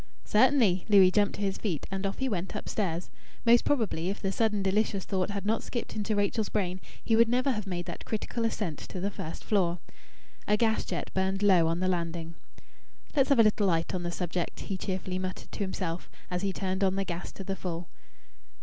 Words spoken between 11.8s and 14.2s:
the landing. "Let's have a little light on the